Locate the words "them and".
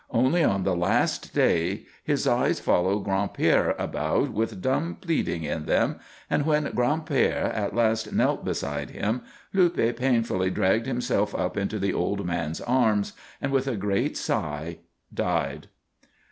5.67-6.43